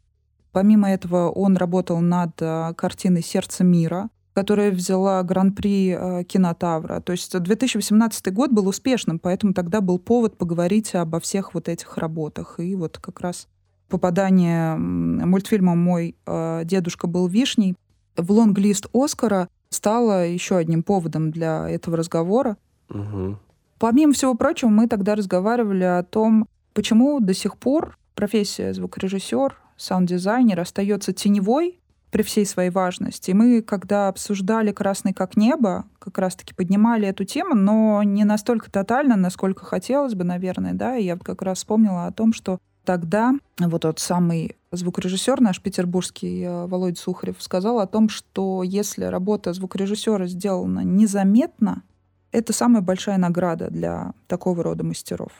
Помимо 0.51 0.91
этого, 0.91 1.29
он 1.29 1.57
работал 1.57 2.01
над 2.01 2.41
э, 2.41 2.73
картиной 2.75 3.23
«Сердце 3.23 3.63
мира», 3.63 4.09
которая 4.33 4.71
взяла 4.71 5.23
гран-при 5.23 5.97
э, 5.97 6.23
кинотавра. 6.25 6.99
То 6.99 7.13
есть 7.13 7.39
2018 7.39 8.33
год 8.33 8.51
был 8.51 8.67
успешным, 8.67 9.17
поэтому 9.17 9.53
тогда 9.53 9.79
был 9.79 9.97
повод 9.97 10.37
поговорить 10.37 10.93
обо 10.93 11.21
всех 11.21 11.53
вот 11.53 11.69
этих 11.69 11.97
работах. 11.97 12.59
И 12.59 12.75
вот 12.75 12.97
как 12.97 13.21
раз 13.21 13.47
попадание 13.87 14.75
мультфильма 14.75 15.73
«Мой 15.75 16.15
э, 16.25 16.61
дедушка 16.65 17.07
был 17.07 17.27
вишней» 17.27 17.75
в 18.17 18.31
лонг-лист 18.31 18.87
Оскара 18.93 19.47
стало 19.85 20.25
еще 20.25 20.57
одним 20.57 20.81
поводом 20.81 21.29
для 21.29 21.69
этого 21.69 21.95
разговора. 21.95 22.57
Угу. 22.89 23.37
Помимо 23.77 24.13
всего 24.13 24.33
прочего, 24.33 24.69
мы 24.69 24.87
тогда 24.87 25.13
разговаривали 25.13 25.83
о 25.83 26.01
том, 26.01 26.47
почему 26.73 27.19
до 27.19 27.35
сих 27.35 27.55
пор 27.57 27.95
профессия 28.15 28.73
звукорежиссер, 28.73 29.55
саунд-дизайнер 29.77 30.59
остается 30.59 31.13
теневой 31.13 31.79
при 32.09 32.23
всей 32.23 32.47
своей 32.47 32.71
важности. 32.71 33.29
И 33.29 33.35
мы, 33.35 33.61
когда 33.61 34.07
обсуждали 34.07 34.71
«Красный 34.71 35.13
как 35.13 35.37
небо», 35.37 35.85
как 35.99 36.17
раз-таки 36.17 36.55
поднимали 36.55 37.07
эту 37.07 37.23
тему, 37.23 37.53
но 37.53 38.01
не 38.01 38.23
настолько 38.23 38.71
тотально, 38.71 39.15
насколько 39.15 39.65
хотелось 39.65 40.15
бы, 40.15 40.23
наверное, 40.23 40.73
да, 40.73 40.97
и 40.97 41.03
я 41.03 41.15
как 41.15 41.43
раз 41.43 41.59
вспомнила 41.59 42.07
о 42.07 42.11
том, 42.11 42.33
что 42.33 42.57
тогда 42.85 43.33
вот 43.59 43.81
тот 43.81 43.99
самый 43.99 44.55
звукорежиссер 44.71 45.41
наш 45.41 45.61
петербургский 45.61 46.43
э, 46.43 46.65
Володя 46.67 46.99
Сухарев 46.99 47.37
сказал 47.39 47.79
о 47.79 47.87
том, 47.87 48.09
что 48.09 48.63
если 48.63 49.05
работа 49.05 49.53
звукорежиссера 49.53 50.27
сделана 50.27 50.81
незаметно, 50.81 51.83
это 52.31 52.53
самая 52.53 52.81
большая 52.81 53.17
награда 53.17 53.69
для 53.69 54.13
такого 54.27 54.63
рода 54.63 54.83
мастеров. 54.83 55.31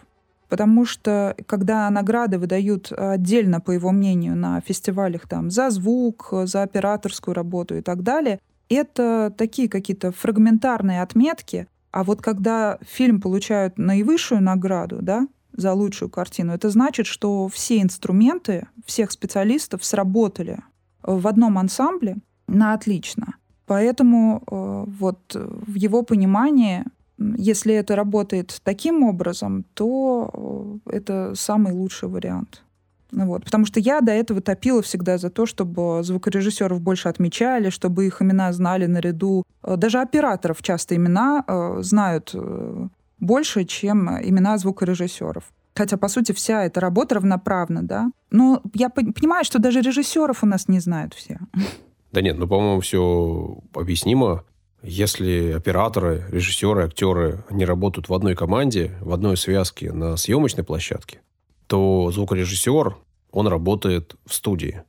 Потому 0.49 0.85
что 0.85 1.35
когда 1.47 1.89
награды 1.89 2.37
выдают 2.37 2.91
отдельно, 2.91 3.59
по 3.59 3.71
его 3.71 3.91
мнению, 3.91 4.35
на 4.35 4.61
фестивалях 4.61 5.27
там, 5.27 5.49
за 5.49 5.69
звук, 5.69 6.29
за 6.43 6.63
операторскую 6.63 7.33
работу 7.33 7.75
и 7.75 7.81
так 7.81 8.03
далее, 8.03 8.39
это 8.69 9.33
такие 9.35 9.69
какие-то 9.69 10.11
фрагментарные 10.11 11.01
отметки. 11.01 11.67
А 11.91 12.03
вот 12.03 12.21
когда 12.21 12.77
фильм 12.81 13.21
получает 13.21 13.77
наивысшую 13.77 14.41
награду, 14.41 14.99
да, 15.01 15.27
за 15.55 15.73
лучшую 15.73 16.09
картину, 16.09 16.53
это 16.53 16.69
значит, 16.69 17.05
что 17.05 17.47
все 17.47 17.81
инструменты 17.81 18.67
всех 18.85 19.11
специалистов 19.11 19.83
сработали 19.83 20.59
в 21.03 21.27
одном 21.27 21.57
ансамбле 21.57 22.17
на 22.47 22.73
отлично. 22.73 23.35
Поэтому 23.65 24.43
э, 24.45 24.85
вот 24.99 25.19
в 25.33 25.75
его 25.75 26.03
понимании 26.03 26.85
если 27.17 27.73
это 27.73 27.95
работает 27.95 28.59
таким 28.63 29.03
образом, 29.03 29.65
то 29.73 30.79
э, 30.85 30.97
это 30.97 31.33
самый 31.35 31.73
лучший 31.73 32.09
вариант. 32.09 32.61
Вот. 33.11 33.45
Потому 33.45 33.65
что 33.65 33.79
я 33.79 34.01
до 34.01 34.11
этого 34.11 34.41
топила 34.41 34.81
всегда 34.81 35.17
за 35.17 35.29
то, 35.29 35.45
чтобы 35.45 36.03
звукорежиссеров 36.03 36.81
больше 36.81 37.07
отмечали, 37.07 37.69
чтобы 37.69 38.05
их 38.05 38.21
имена 38.21 38.51
знали 38.51 38.85
наряду. 38.85 39.43
Э, 39.63 39.77
даже 39.77 39.99
операторов 39.99 40.61
часто 40.61 40.95
имена 40.95 41.43
э, 41.47 41.77
знают 41.81 42.31
э, 42.33 42.87
больше, 43.19 43.65
чем 43.65 44.09
имена 44.09 44.57
звукорежиссеров. 44.57 45.43
Хотя, 45.75 45.97
по 45.97 46.07
сути, 46.07 46.31
вся 46.31 46.63
эта 46.63 46.79
работа 46.79 47.15
равноправна, 47.15 47.83
да. 47.83 48.11
Но 48.31 48.61
я 48.73 48.89
понимаю, 48.89 49.43
что 49.43 49.59
даже 49.59 49.81
режиссеров 49.81 50.43
у 50.43 50.47
нас 50.47 50.67
не 50.67 50.79
знают 50.79 51.13
все. 51.13 51.39
Да 52.11 52.21
нет, 52.21 52.37
ну, 52.37 52.47
по-моему, 52.47 52.79
все 52.79 53.57
объяснимо. 53.73 54.45
Если 54.81 55.51
операторы, 55.51 56.23
режиссеры, 56.29 56.83
актеры, 56.83 57.43
они 57.49 57.65
работают 57.65 58.07
в 58.07 58.13
одной 58.13 58.35
команде, 58.35 58.93
в 59.01 59.11
одной 59.11 59.35
связке 59.35 59.91
на 59.91 60.15
съемочной 60.15 60.63
площадке, 60.63 61.21
то 61.67 62.09
звукорежиссер, 62.11 62.95
он 63.31 63.47
работает 63.47 64.15
в 64.25 64.33
студии. 64.33 64.83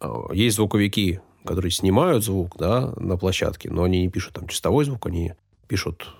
А, 0.00 0.30
есть 0.32 0.56
звуковики, 0.56 1.20
которые 1.44 1.70
снимают 1.70 2.24
звук 2.24 2.56
да, 2.58 2.92
на 2.96 3.16
площадке, 3.16 3.70
но 3.70 3.84
они 3.84 4.02
не 4.02 4.10
пишут 4.10 4.34
там 4.34 4.46
чистовой 4.46 4.84
звук, 4.84 5.06
они 5.06 5.32
пишут 5.68 6.14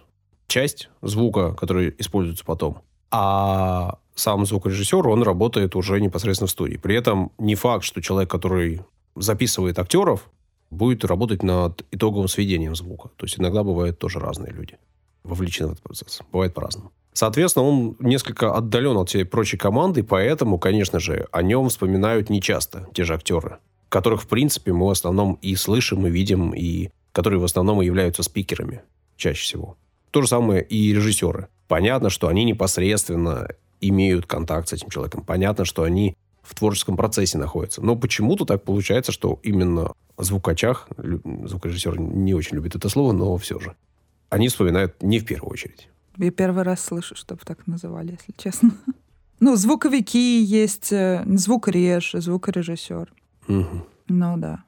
часть 0.49 0.89
звука, 1.03 1.53
который 1.53 1.95
используется 1.99 2.45
потом. 2.45 2.79
А 3.11 3.99
сам 4.15 4.45
звукорежиссер, 4.45 5.07
он 5.07 5.23
работает 5.23 5.77
уже 5.77 6.01
непосредственно 6.01 6.49
в 6.49 6.51
студии. 6.51 6.77
При 6.77 6.97
этом 6.97 7.31
не 7.39 7.55
факт, 7.55 7.85
что 7.85 8.03
человек, 8.03 8.31
который 8.31 8.81
записывает 9.15 9.79
актеров, 9.79 10.29
будет 10.71 11.05
работать 11.05 11.43
над 11.43 11.85
итоговым 11.91 12.29
сведением 12.29 12.75
звука. 12.75 13.11
То 13.17 13.25
есть 13.25 13.39
иногда 13.39 13.63
бывают 13.63 13.99
тоже 13.99 14.19
разные 14.19 14.53
люди 14.53 14.77
вовлечены 15.25 15.69
в 15.69 15.73
этот 15.73 15.85
процесс. 15.85 16.21
Бывает 16.33 16.55
по-разному. 16.55 16.91
Соответственно, 17.13 17.67
он 17.67 17.97
несколько 17.99 18.55
отдален 18.55 18.97
от 18.97 19.09
всей 19.09 19.25
прочей 19.25 19.57
команды, 19.57 20.03
поэтому, 20.03 20.59
конечно 20.59 21.01
же, 21.01 21.27
о 21.33 21.43
нем 21.43 21.69
вспоминают 21.69 22.31
нечасто 22.31 22.87
те 22.95 23.05
же 23.05 23.15
актеры, 23.15 23.59
которых, 23.89 24.23
в 24.23 24.29
принципе, 24.29 24.73
мы 24.73 24.87
в 24.87 24.91
основном 24.91 25.39
и 25.43 25.55
слышим, 25.57 26.07
и 26.07 26.11
видим, 26.11 26.53
и 26.53 26.91
которые 27.13 27.41
в 27.41 27.45
основном 27.45 27.83
и 27.83 27.87
являются 27.87 28.23
спикерами 28.23 28.83
чаще 29.17 29.43
всего. 29.43 29.77
То 30.11 30.23
же 30.23 30.29
самое 30.29 30.63
и 30.63 30.93
режиссеры. 30.93 31.49
Понятно, 31.67 32.11
что 32.11 32.29
они 32.29 32.45
непосредственно 32.45 33.49
имеют 33.81 34.27
контакт 34.27 34.69
с 34.69 34.73
этим 34.73 34.89
человеком. 34.91 35.25
Понятно, 35.25 35.65
что 35.65 35.83
они 35.83 36.17
в 36.43 36.55
творческом 36.55 36.97
процессе 36.97 37.37
находятся. 37.37 37.83
Но 37.83 37.95
почему-то 37.95 38.45
так 38.47 38.65
получается, 38.65 39.13
что 39.13 39.39
именно 39.43 39.93
звукачах, 40.17 40.89
звукорежиссер 40.97 42.01
не 42.01 42.35
очень 42.35 42.57
любит 42.57 42.75
это 42.75 42.89
слово, 42.89 43.13
но 43.13 43.37
все 43.37 43.61
же, 43.61 43.77
они 44.31 44.49
вспоминают 44.49 45.03
не 45.03 45.19
в 45.19 45.27
первую 45.27 45.53
очередь. 45.53 45.89
Я 46.17 46.31
первый 46.31 46.65
раз 46.65 46.85
слышу, 46.85 47.15
чтобы 47.15 47.43
так 47.45 47.67
называли, 47.67 48.13
если 48.13 48.35
честно. 48.37 48.71
Ну, 49.41 49.55
звуковики 49.55 50.43
есть, 50.43 50.93
э, 50.93 51.23
звукореж, 51.25 52.11
звукорежиссер. 52.15 53.13
Угу. 53.47 53.87
Ну 54.09 54.37
да. 54.37 54.65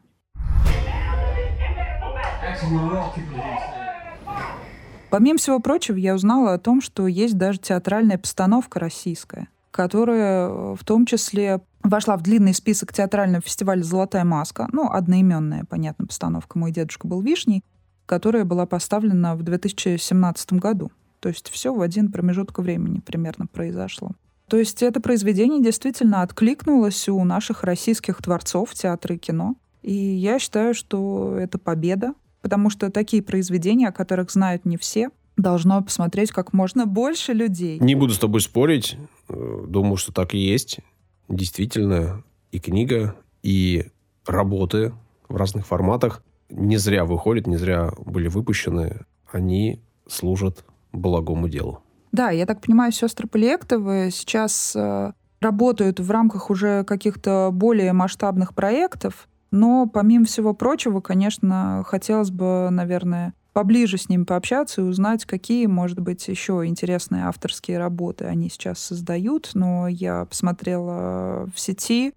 Помимо 5.10 5.38
всего 5.38 5.58
прочего, 5.58 5.96
я 5.96 6.14
узнала 6.14 6.54
о 6.54 6.58
том, 6.58 6.80
что 6.80 7.08
есть 7.08 7.36
даже 7.36 7.58
театральная 7.58 8.16
постановка 8.16 8.78
российская, 8.78 9.48
которая 9.72 10.48
э, 10.48 10.74
в 10.76 10.84
том 10.84 11.04
числе 11.04 11.60
вошла 11.82 12.16
в 12.16 12.22
длинный 12.22 12.54
список 12.54 12.92
театрального 12.92 13.42
фестиваля 13.42 13.82
«Золотая 13.82 14.24
маска», 14.24 14.68
ну, 14.72 14.88
одноименная, 14.88 15.64
понятно, 15.64 16.06
постановка 16.06 16.58
«Мой 16.58 16.70
дедушка 16.70 17.08
был 17.08 17.22
вишней», 17.22 17.64
которая 18.06 18.44
была 18.44 18.66
поставлена 18.66 19.34
в 19.34 19.42
2017 19.42 20.52
году. 20.54 20.92
То 21.18 21.28
есть 21.28 21.50
все 21.50 21.74
в 21.74 21.80
один 21.80 22.12
промежуток 22.12 22.60
времени 22.60 23.00
примерно 23.00 23.46
произошло. 23.46 24.12
То 24.48 24.56
есть 24.56 24.82
это 24.82 25.00
произведение 25.00 25.62
действительно 25.62 26.22
откликнулось 26.22 27.08
у 27.08 27.22
наших 27.24 27.62
российских 27.62 28.22
творцов 28.22 28.74
театра 28.74 29.14
и 29.14 29.18
кино. 29.18 29.54
И 29.82 29.94
я 29.94 30.38
считаю, 30.38 30.74
что 30.74 31.36
это 31.38 31.58
победа, 31.58 32.14
потому 32.42 32.70
что 32.70 32.90
такие 32.90 33.22
произведения, 33.22 33.88
о 33.88 33.92
которых 33.92 34.30
знают 34.30 34.64
не 34.64 34.76
все, 34.76 35.10
должно 35.36 35.82
посмотреть 35.82 36.32
как 36.32 36.52
можно 36.52 36.86
больше 36.86 37.32
людей. 37.32 37.78
Не 37.78 37.94
буду 37.94 38.14
с 38.14 38.18
тобой 38.18 38.40
спорить. 38.40 38.96
Э, 39.28 39.64
думаю, 39.66 39.96
что 39.96 40.12
так 40.12 40.34
и 40.34 40.38
есть 40.38 40.80
действительно 41.28 42.24
и 42.50 42.58
книга, 42.58 43.16
и 43.42 43.86
работы 44.26 44.92
в 45.28 45.36
разных 45.36 45.66
форматах 45.66 46.22
не 46.50 46.76
зря 46.76 47.04
выходят, 47.04 47.46
не 47.46 47.56
зря 47.56 47.92
были 48.04 48.28
выпущены. 48.28 49.06
Они 49.30 49.80
служат 50.08 50.64
благому 50.92 51.48
делу. 51.48 51.82
Да, 52.12 52.30
я 52.30 52.44
так 52.44 52.60
понимаю, 52.60 52.90
сестры 52.90 53.28
Полиектовы 53.28 54.10
сейчас 54.12 54.74
э, 54.74 55.12
работают 55.40 56.00
в 56.00 56.10
рамках 56.10 56.50
уже 56.50 56.82
каких-то 56.84 57.50
более 57.52 57.92
масштабных 57.92 58.54
проектов, 58.54 59.28
но 59.50 59.86
помимо 59.86 60.24
всего 60.26 60.54
прочего, 60.54 61.00
конечно, 61.00 61.82
хотелось 61.86 62.30
бы, 62.30 62.68
наверное, 62.70 63.34
поближе 63.52 63.98
с 63.98 64.08
ним 64.08 64.26
пообщаться 64.26 64.80
и 64.80 64.84
узнать, 64.84 65.24
какие, 65.24 65.66
может 65.66 65.98
быть, 65.98 66.26
еще 66.28 66.62
интересные 66.66 67.26
авторские 67.26 67.78
работы 67.78 68.26
они 68.26 68.48
сейчас 68.48 68.78
создают. 68.78 69.50
Но 69.54 69.88
я 69.88 70.24
посмотрела 70.24 71.48
в 71.54 71.58
сети, 71.58 72.14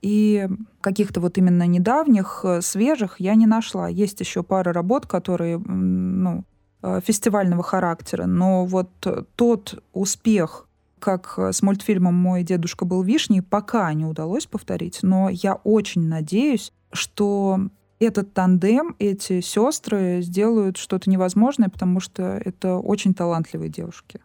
и 0.00 0.48
каких-то 0.80 1.20
вот 1.20 1.38
именно 1.38 1.66
недавних, 1.66 2.42
э, 2.44 2.60
свежих 2.62 3.18
я 3.18 3.34
не 3.34 3.46
нашла. 3.46 3.88
Есть 3.88 4.20
еще 4.20 4.44
пара 4.44 4.72
работ, 4.72 5.06
которые, 5.06 5.58
ну, 5.58 6.44
э, 6.82 7.00
фестивального 7.04 7.64
характера, 7.64 8.26
но 8.26 8.64
вот 8.64 8.90
тот 9.34 9.82
успех, 9.92 10.67
как 10.98 11.38
с 11.38 11.62
мультфильмом 11.62 12.14
«Мой 12.14 12.42
дедушка 12.42 12.84
был 12.84 13.02
вишней», 13.02 13.42
пока 13.42 13.92
не 13.92 14.04
удалось 14.04 14.46
повторить, 14.46 15.00
но 15.02 15.28
я 15.28 15.54
очень 15.54 16.08
надеюсь, 16.08 16.72
что 16.92 17.60
этот 17.98 18.32
тандем, 18.32 18.94
эти 18.98 19.40
сестры 19.40 20.20
сделают 20.22 20.76
что-то 20.76 21.10
невозможное, 21.10 21.68
потому 21.68 22.00
что 22.00 22.22
это 22.44 22.76
очень 22.76 23.14
талантливые 23.14 23.70
девушки. 23.70 24.20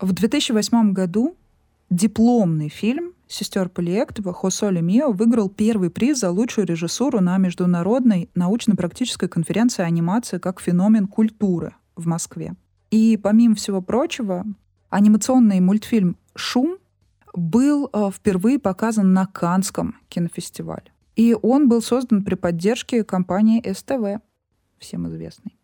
В 0.00 0.12
2008 0.12 0.92
году 0.92 1.36
дипломный 1.90 2.68
фильм 2.68 3.14
сестер 3.28 3.68
Полиектова 3.68 4.32
«Хосоли 4.32 4.80
Мио» 4.80 5.12
выиграл 5.12 5.48
первый 5.48 5.90
приз 5.90 6.20
за 6.20 6.30
лучшую 6.30 6.66
режиссуру 6.66 7.20
на 7.20 7.36
Международной 7.38 8.30
научно-практической 8.34 9.28
конференции 9.28 9.82
анимации 9.82 10.38
как 10.38 10.60
феномен 10.60 11.06
культуры 11.06 11.74
в 11.94 12.06
Москве. 12.06 12.54
И 12.90 13.18
помимо 13.22 13.54
всего 13.54 13.82
прочего, 13.82 14.44
анимационный 14.90 15.60
мультфильм 15.60 16.16
«Шум» 16.34 16.78
был 17.34 17.88
э, 17.92 18.10
впервые 18.12 18.58
показан 18.58 19.12
на 19.12 19.26
Канском 19.26 19.96
кинофестивале. 20.08 20.92
И 21.16 21.36
он 21.40 21.68
был 21.68 21.82
создан 21.82 22.24
при 22.24 22.34
поддержке 22.34 23.04
компании 23.04 23.62
СТВ, 23.72 24.22
всем 24.78 25.08
известной. 25.08 25.58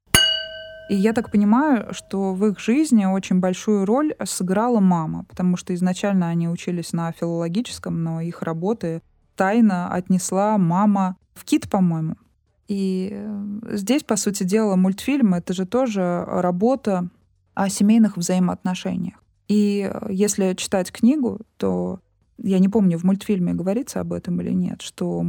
И 0.90 0.94
я 0.94 1.12
так 1.14 1.30
понимаю, 1.30 1.94
что 1.94 2.34
в 2.34 2.44
их 2.46 2.60
жизни 2.60 3.06
очень 3.06 3.40
большую 3.40 3.86
роль 3.86 4.14
сыграла 4.24 4.80
мама, 4.80 5.24
потому 5.24 5.56
что 5.56 5.74
изначально 5.74 6.28
они 6.28 6.48
учились 6.48 6.92
на 6.92 7.10
филологическом, 7.12 8.02
но 8.02 8.20
их 8.20 8.42
работы 8.42 9.00
тайно 9.34 9.92
отнесла 9.92 10.58
мама 10.58 11.16
в 11.34 11.44
КИТ, 11.44 11.70
по-моему. 11.70 12.16
И 12.68 13.10
э, 13.12 13.76
здесь, 13.76 14.02
по 14.02 14.16
сути 14.16 14.42
дела, 14.42 14.76
мультфильм— 14.76 15.34
это 15.34 15.52
же 15.52 15.66
тоже 15.66 16.24
работа 16.26 17.08
о 17.54 17.68
семейных 17.68 18.16
взаимоотношениях. 18.16 19.22
И 19.48 19.90
э, 19.90 20.06
если 20.10 20.54
читать 20.54 20.92
книгу, 20.92 21.40
то 21.56 22.00
я 22.38 22.58
не 22.58 22.68
помню, 22.68 22.98
в 22.98 23.04
мультфильме 23.04 23.54
говорится 23.54 24.00
об 24.00 24.12
этом 24.12 24.40
или 24.40 24.50
нет, 24.50 24.82
что 24.82 25.24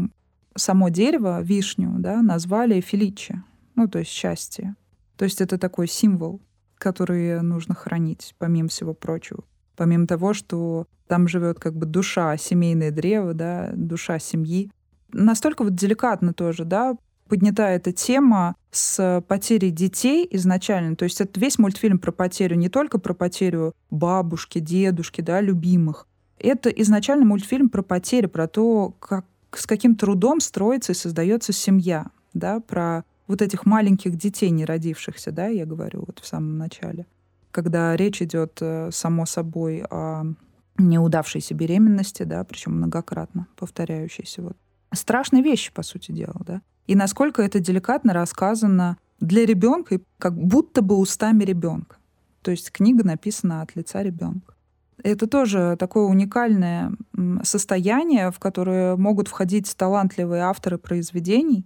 само 0.55 0.89
дерево, 0.89 1.41
вишню, 1.41 1.95
да, 1.99 2.21
назвали 2.21 2.81
Феличи, 2.81 3.41
ну, 3.75 3.87
то 3.87 3.99
есть 3.99 4.11
счастье. 4.11 4.75
То 5.17 5.25
есть 5.25 5.41
это 5.41 5.57
такой 5.57 5.87
символ, 5.87 6.41
который 6.77 7.41
нужно 7.41 7.75
хранить, 7.75 8.35
помимо 8.37 8.69
всего 8.69 8.93
прочего. 8.93 9.43
Помимо 9.75 10.07
того, 10.07 10.33
что 10.33 10.87
там 11.07 11.27
живет 11.27 11.59
как 11.59 11.75
бы 11.75 11.85
душа, 11.85 12.35
семейное 12.37 12.91
древо, 12.91 13.33
да, 13.33 13.71
душа 13.75 14.19
семьи. 14.19 14.71
Настолько 15.11 15.63
вот 15.63 15.75
деликатно 15.75 16.33
тоже, 16.33 16.65
да, 16.65 16.95
поднята 17.27 17.69
эта 17.69 17.91
тема 17.91 18.55
с 18.71 19.23
потерей 19.27 19.71
детей 19.71 20.27
изначально. 20.31 20.95
То 20.95 21.03
есть 21.03 21.21
это 21.21 21.39
весь 21.39 21.57
мультфильм 21.57 21.99
про 21.99 22.11
потерю, 22.11 22.55
не 22.55 22.69
только 22.69 22.99
про 22.99 23.13
потерю 23.13 23.73
бабушки, 23.89 24.59
дедушки, 24.59 25.21
да, 25.21 25.41
любимых. 25.41 26.07
Это 26.37 26.69
изначально 26.69 27.25
мультфильм 27.25 27.69
про 27.69 27.81
потерю, 27.81 28.29
про 28.29 28.47
то, 28.47 28.91
как, 28.99 29.25
с 29.51 29.65
каким 29.65 29.95
трудом 29.95 30.39
строится 30.39 30.91
и 30.91 30.95
создается 30.95 31.53
семья, 31.53 32.07
да, 32.33 32.59
про 32.59 33.03
вот 33.27 33.41
этих 33.41 33.65
маленьких 33.65 34.15
детей, 34.17 34.49
не 34.49 34.65
родившихся, 34.65 35.31
да, 35.31 35.47
я 35.47 35.65
говорю 35.65 36.03
вот 36.05 36.19
в 36.19 36.27
самом 36.27 36.57
начале. 36.57 37.07
Когда 37.51 37.95
речь 37.95 38.21
идет, 38.21 38.57
э, 38.61 38.89
само 38.91 39.25
собой, 39.25 39.83
о 39.89 40.25
неудавшейся 40.77 41.53
беременности, 41.53 42.23
да, 42.23 42.43
причем 42.43 42.73
многократно 42.73 43.47
повторяющейся. 43.55 44.41
Вот. 44.41 44.57
Страшные 44.93 45.41
вещи, 45.41 45.73
по 45.73 45.83
сути 45.83 46.11
дела, 46.11 46.35
да. 46.45 46.61
И 46.87 46.95
насколько 46.95 47.41
это 47.41 47.59
деликатно 47.59 48.13
рассказано 48.13 48.97
для 49.19 49.45
ребенка, 49.45 49.99
как 50.17 50.37
будто 50.37 50.81
бы 50.81 50.97
устами 50.97 51.43
ребенка. 51.43 51.97
То 52.41 52.51
есть 52.51 52.71
книга 52.71 53.03
написана 53.03 53.61
от 53.61 53.75
лица 53.75 54.03
ребенка. 54.03 54.53
Это 55.03 55.27
тоже 55.27 55.75
такое 55.79 56.05
уникальное 56.05 56.93
состояние, 57.43 58.31
в 58.31 58.39
которое 58.39 58.95
могут 58.95 59.27
входить 59.27 59.75
талантливые 59.75 60.43
авторы 60.43 60.77
произведений. 60.77 61.65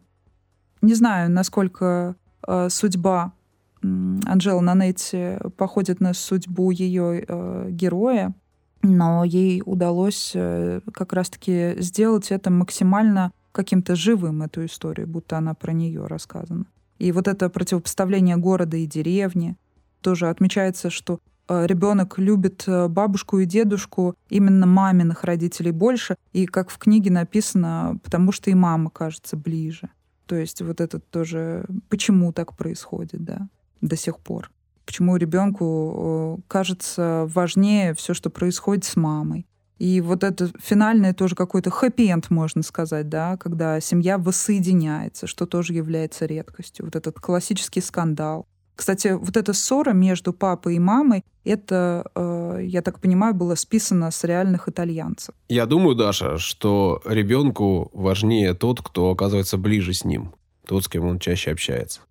Не 0.82 0.94
знаю, 0.94 1.30
насколько 1.30 2.16
э, 2.48 2.70
судьба 2.70 3.34
Анжелы 3.82 4.62
Нанетти 4.62 5.38
походит 5.58 6.00
на 6.00 6.14
судьбу 6.14 6.72
ее 6.72 7.24
э, 7.28 7.68
героя, 7.72 8.34
но 8.82 9.24
ей 9.24 9.62
удалось 9.66 10.32
э, 10.36 10.82
как 10.94 11.14
раз-таки 11.14 11.76
сделать 11.80 12.32
это 12.32 12.50
максимально 12.50 13.32
каким-то 13.51 13.96
живым, 13.96 14.41
эту 14.41 14.65
историю, 14.65 15.08
будто 15.08 15.38
она 15.38 15.53
про 15.53 15.74
нее 15.74 16.06
рассказана. 16.06 16.65
И 17.00 17.12
вот 17.12 17.27
это 17.27 17.50
противопоставление 17.50 18.38
города 18.38 18.77
и 18.77 18.86
деревни. 18.86 19.56
Тоже 20.01 20.29
отмечается, 20.29 20.89
что 20.89 21.20
э, 21.48 21.65
ребенок 21.65 22.20
любит 22.20 22.65
э, 22.68 22.88
бабушку 22.88 23.39
и 23.39 23.46
дедушку, 23.46 24.15
именно 24.29 24.65
маминых 24.65 25.24
родителей 25.24 25.72
больше, 25.72 26.15
и 26.34 26.46
как 26.46 26.70
в 26.70 26.77
книге 26.77 27.12
написано, 27.12 28.00
потому 28.03 28.32
что 28.32 28.50
и 28.50 28.53
мама 28.53 28.89
кажется 28.89 29.38
ближе. 29.38 29.89
То 30.25 30.36
есть 30.36 30.62
вот 30.62 30.79
это 30.79 31.00
тоже, 31.00 31.65
почему 31.89 32.32
так 32.34 32.56
происходит, 32.56 33.24
да, 33.24 33.48
до 33.82 33.96
сих 33.96 34.20
пор. 34.20 34.51
Почему 34.86 35.15
ребенку 35.18 36.38
э, 36.38 36.41
кажется 36.48 37.25
важнее 37.27 37.94
все, 37.94 38.13
что 38.13 38.29
происходит 38.29 38.84
с 38.86 38.96
мамой. 38.96 39.46
И 39.79 40.01
вот 40.01 40.25
это 40.25 40.51
финальное 40.62 41.13
тоже 41.13 41.36
какой-то 41.36 41.69
хэппи-энд, 41.69 42.29
можно 42.29 42.63
сказать, 42.63 43.07
да, 43.07 43.38
когда 43.38 43.79
семья 43.79 44.17
воссоединяется, 44.17 45.25
что 45.25 45.45
тоже 45.45 45.74
является 45.74 46.25
редкостью. 46.25 46.86
Вот 46.86 46.98
этот 46.98 47.19
классический 47.19 47.81
скандал. 47.81 48.45
Кстати, 48.75 49.09
вот 49.09 49.36
эта 49.36 49.53
ссора 49.53 49.91
между 49.91 50.31
папой 50.31 50.75
и 50.75 50.79
мамой, 50.79 51.24
это, 51.43 52.09
э, 52.15 52.59
я 52.63 52.81
так 52.81 53.00
понимаю, 53.00 53.33
было 53.33 53.55
списано 53.55 54.12
с 54.12 54.24
реальных 54.24 54.69
итальянцев. 54.69 55.33
Я 55.50 55.65
думаю, 55.65 55.95
Даша, 55.95 56.38
что 56.38 57.01
ребенку 57.05 57.89
важнее 57.94 58.53
тот, 58.53 58.81
кто 58.81 59.11
оказывается 59.11 59.57
ближе 59.57 59.94
с 59.94 60.05
ним, 60.05 60.33
тот, 60.65 60.85
с 60.85 60.87
кем 60.87 61.05
он 61.05 61.20
чаще 61.20 61.51
общается. 61.51 62.01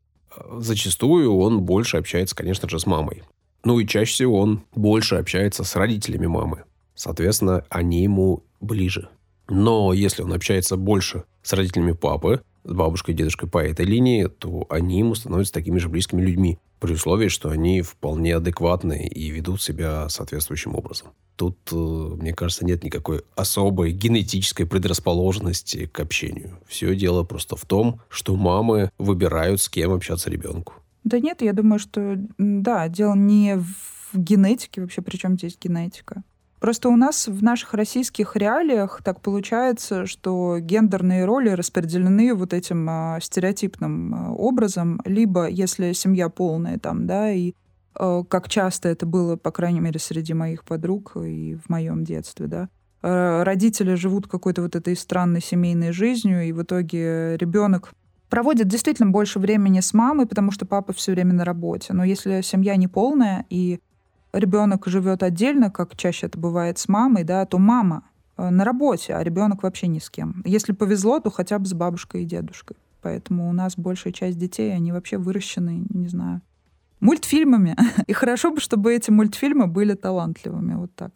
Зачастую 0.59 1.35
он 1.37 1.63
больше 1.63 1.97
общается, 1.97 2.37
конечно 2.37 2.69
же, 2.69 2.79
с 2.79 2.87
мамой. 2.87 3.23
Ну 3.65 3.81
и 3.81 3.87
чаще 3.87 4.13
всего 4.13 4.39
он 4.39 4.63
больше 4.75 5.17
общается 5.17 5.65
с 5.65 5.75
родителями 5.75 6.27
мамы. 6.27 6.65
Соответственно, 6.99 7.65
они 7.71 8.03
ему 8.03 8.43
ближе. 8.61 9.09
Но 9.49 9.93
если 9.93 10.23
он 10.23 10.33
общается 10.33 10.77
больше 10.77 11.23
с 11.43 11.53
родителями 11.53 11.93
папы, 11.93 12.43
с 12.65 12.73
бабушкой 12.73 13.15
и 13.15 13.17
дедушкой 13.17 13.49
по 13.49 13.59
этой 13.59 13.87
линии, 13.87 14.27
то 14.27 14.67
они 14.69 14.99
ему 14.99 15.15
становятся 15.15 15.53
такими 15.53 15.79
же 15.79 15.89
близкими 15.89 16.21
людьми, 16.21 16.59
при 16.81 16.95
условии, 16.95 17.29
что 17.29 17.51
они 17.51 17.83
вполне 17.83 18.35
адекватны 18.37 19.07
и 19.07 19.31
ведут 19.31 19.63
себя 19.63 20.09
соответствующим 20.09 20.75
образом. 20.75 21.09
Тут, 21.37 21.57
э, 21.71 21.77
мне 21.77 22.33
кажется, 22.33 22.65
нет 22.65 22.83
никакой 22.83 23.23
особой 23.37 23.93
генетической 23.93 24.65
предрасположенности 24.65 25.87
к 25.87 26.01
общению. 26.01 26.59
Все 26.67 26.97
дело 26.97 27.23
просто 27.23 27.55
в 27.55 27.65
том, 27.65 28.01
что 28.09 28.35
мамы 28.35 28.91
выбирают, 28.99 29.61
с 29.61 29.69
кем 29.69 29.93
общаться 29.93 30.31
ребенку. 30.31 30.75
Да 31.05 31.21
нет, 31.21 31.43
я 31.43 31.53
думаю, 31.53 31.79
что 31.79 32.17
да, 32.39 32.89
дело 32.89 33.15
не 33.15 33.57
в 33.57 34.19
генетике 34.19 34.81
вообще, 34.81 35.01
причем 35.01 35.37
здесь 35.37 35.57
генетика. 35.61 36.25
Просто 36.61 36.89
у 36.89 36.97
нас 36.97 37.29
в 37.29 37.43
наших 37.43 37.75
российских 37.75 38.35
реалиях 38.35 39.01
так 39.05 39.21
получается, 39.21 40.07
что 40.07 40.59
гендерные 40.61 41.25
роли 41.25 41.51
распределены 41.51 42.35
вот 42.35 42.53
этим 42.53 42.89
э, 42.89 43.19
стереотипным 43.23 44.15
э, 44.15 44.31
образом. 44.31 45.01
Либо, 45.05 45.49
если 45.49 45.93
семья 45.93 46.29
полная 46.29 46.79
там, 46.79 47.07
да, 47.07 47.31
и 47.31 47.55
э, 47.99 48.25
как 48.29 48.49
часто 48.49 48.89
это 48.89 49.07
было, 49.07 49.37
по 49.37 49.53
крайней 49.53 49.81
мере, 49.81 50.01
среди 50.01 50.35
моих 50.35 50.65
подруг 50.65 51.17
и 51.17 51.55
в 51.55 51.69
моем 51.69 52.03
детстве, 52.03 52.49
да, 52.49 52.69
э, 53.03 53.43
родители 53.45 53.95
живут 53.95 54.27
какой-то 54.27 54.63
вот 54.63 54.75
этой 54.75 54.97
странной 54.97 55.41
семейной 55.41 55.93
жизнью, 55.93 56.45
и 56.45 56.53
в 56.53 56.63
итоге 56.63 57.37
ребенок 57.37 57.93
проводит 58.29 58.67
действительно 58.67 59.11
больше 59.11 59.39
времени 59.39 59.79
с 59.81 59.95
мамой, 59.95 60.27
потому 60.27 60.51
что 60.51 60.67
папа 60.67 60.93
все 60.93 61.13
время 61.13 61.35
на 61.35 61.45
работе. 61.45 61.93
Но 61.93 62.05
если 62.05 62.41
семья 62.43 62.77
не 62.77 62.89
полная, 62.89 63.47
и 63.49 63.81
ребенок 64.33 64.87
живет 64.87 65.23
отдельно, 65.23 65.71
как 65.71 65.97
чаще 65.97 66.27
это 66.27 66.39
бывает 66.39 66.79
с 66.79 66.89
мамой, 66.89 67.25
да, 67.25 67.45
то 67.47 67.59
мама 67.59 68.05
э, 68.37 68.49
на 68.51 68.65
работе, 68.65 69.15
а 69.15 69.23
ребенок 69.23 69.63
вообще 69.63 69.89
ни 69.89 69.99
с 69.99 70.11
кем. 70.11 70.43
Если 70.45 70.73
повезло, 70.73 71.21
то 71.21 71.31
хотя 71.31 71.59
бы 71.59 71.67
с 71.67 71.75
бабушкой 71.75 72.23
и 72.23 72.27
дедушкой. 72.27 72.77
Поэтому 73.01 73.49
у 73.49 73.53
нас 73.53 73.77
большая 73.77 74.13
часть 74.13 74.39
детей, 74.39 74.75
они 74.75 74.93
вообще 74.93 75.19
выращены, 75.19 75.87
не 75.91 76.09
знаю, 76.09 76.43
мультфильмами. 77.01 77.77
И 78.07 78.13
хорошо 78.13 78.51
бы, 78.51 78.61
чтобы 78.61 78.95
эти 78.95 79.11
мультфильмы 79.11 79.67
были 79.67 79.95
талантливыми. 79.95 80.75
Вот 80.75 80.95
так. 80.95 81.13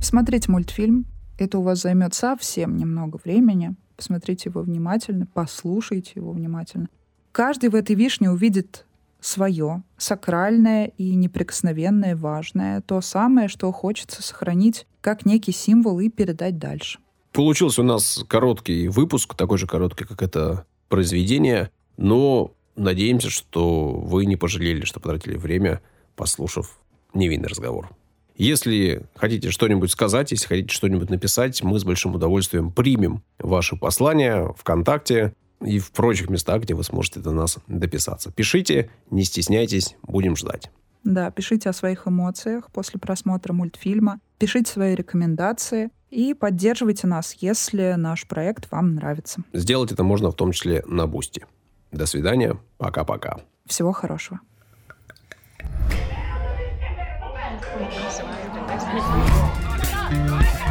Смотрите 0.00 0.50
мультфильм. 0.50 1.06
Это 1.38 1.58
у 1.58 1.62
вас 1.62 1.82
займет 1.82 2.14
совсем 2.14 2.76
немного 2.76 3.18
времени. 3.24 3.76
Посмотрите 3.96 4.50
его 4.50 4.62
внимательно, 4.62 5.26
послушайте 5.26 6.12
его 6.16 6.32
внимательно. 6.32 6.88
Каждый 7.32 7.70
в 7.70 7.74
этой 7.74 7.96
вишне 7.96 8.30
увидит 8.30 8.86
свое, 9.20 9.82
сакральное 9.96 10.86
и 10.96 11.14
неприкосновенное, 11.14 12.16
важное, 12.16 12.80
то 12.80 13.00
самое, 13.00 13.48
что 13.48 13.70
хочется 13.72 14.22
сохранить 14.22 14.86
как 15.00 15.26
некий 15.26 15.52
символ 15.52 16.00
и 16.00 16.08
передать 16.08 16.58
дальше. 16.58 16.98
Получился 17.32 17.82
у 17.82 17.84
нас 17.84 18.24
короткий 18.28 18.88
выпуск, 18.88 19.34
такой 19.34 19.58
же 19.58 19.66
короткий, 19.66 20.04
как 20.04 20.22
это 20.22 20.66
произведение, 20.88 21.70
но 21.96 22.52
надеемся, 22.76 23.30
что 23.30 23.90
вы 23.90 24.26
не 24.26 24.36
пожалели, 24.36 24.84
что 24.84 25.00
потратили 25.00 25.36
время, 25.36 25.80
послушав 26.16 26.78
невинный 27.14 27.48
разговор. 27.48 27.90
Если 28.36 29.02
хотите 29.16 29.50
что-нибудь 29.50 29.90
сказать, 29.90 30.30
если 30.30 30.46
хотите 30.46 30.72
что-нибудь 30.72 31.10
написать, 31.10 31.60
мы 31.64 31.78
с 31.80 31.84
большим 31.84 32.14
удовольствием 32.14 32.70
примем 32.70 33.22
ваши 33.40 33.76
послания 33.76 34.54
ВКонтакте, 34.56 35.34
и 35.60 35.78
в 35.78 35.90
прочих 35.92 36.30
местах, 36.30 36.62
где 36.62 36.74
вы 36.74 36.84
сможете 36.84 37.20
до 37.20 37.32
нас 37.32 37.58
дописаться. 37.66 38.30
Пишите, 38.30 38.90
не 39.10 39.24
стесняйтесь, 39.24 39.96
будем 40.02 40.36
ждать. 40.36 40.70
Да, 41.04 41.30
пишите 41.30 41.70
о 41.70 41.72
своих 41.72 42.06
эмоциях 42.06 42.70
после 42.72 43.00
просмотра 43.00 43.52
мультфильма, 43.52 44.20
пишите 44.38 44.70
свои 44.70 44.94
рекомендации 44.94 45.90
и 46.10 46.34
поддерживайте 46.34 47.06
нас, 47.06 47.34
если 47.40 47.94
наш 47.96 48.26
проект 48.26 48.70
вам 48.70 48.94
нравится. 48.94 49.42
Сделать 49.52 49.92
это 49.92 50.04
можно 50.04 50.30
в 50.30 50.34
том 50.34 50.52
числе 50.52 50.82
на 50.86 51.06
Бусти. 51.06 51.46
До 51.92 52.06
свидания, 52.06 52.58
пока-пока. 52.76 53.38
Всего 53.66 53.92
хорошего. 53.92 54.40
Thank 60.10 60.62
you. 60.62 60.67